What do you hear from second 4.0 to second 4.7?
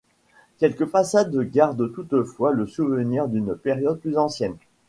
ancienne.